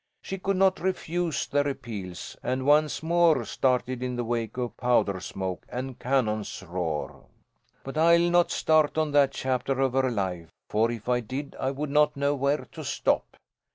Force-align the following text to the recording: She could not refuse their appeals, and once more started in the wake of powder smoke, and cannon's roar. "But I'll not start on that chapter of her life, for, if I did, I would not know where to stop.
She 0.23 0.39
could 0.39 0.57
not 0.57 0.79
refuse 0.79 1.45
their 1.45 1.67
appeals, 1.67 2.35
and 2.41 2.65
once 2.65 3.03
more 3.03 3.45
started 3.45 4.01
in 4.01 4.15
the 4.15 4.23
wake 4.23 4.57
of 4.57 4.75
powder 4.75 5.19
smoke, 5.19 5.63
and 5.69 5.99
cannon's 5.99 6.63
roar. 6.63 7.27
"But 7.83 7.99
I'll 7.99 8.31
not 8.31 8.49
start 8.49 8.97
on 8.97 9.11
that 9.11 9.31
chapter 9.31 9.79
of 9.79 9.93
her 9.93 10.09
life, 10.09 10.49
for, 10.71 10.89
if 10.89 11.07
I 11.07 11.19
did, 11.19 11.55
I 11.59 11.69
would 11.69 11.91
not 11.91 12.17
know 12.17 12.33
where 12.33 12.65
to 12.71 12.83
stop. 12.83 13.37